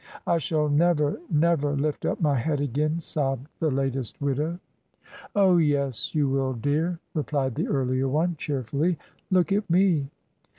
"I 0.25 0.39
shall 0.39 0.67
never 0.67 1.19
never 1.29 1.73
lift 1.75 2.05
up 2.07 2.19
my 2.19 2.33
head 2.33 2.59
again," 2.59 2.99
sobbed 3.01 3.47
the 3.59 3.69
latest 3.69 4.19
widow. 4.19 4.57
"Oh, 5.35 5.57
yes, 5.57 6.15
you 6.15 6.27
will, 6.27 6.53
dear," 6.53 6.97
replied 7.13 7.53
the 7.53 7.67
earlier 7.67 8.07
one, 8.07 8.35
cheerfully: 8.35 8.97
"look 9.29 9.51
at 9.51 9.69
me!" 9.69 10.09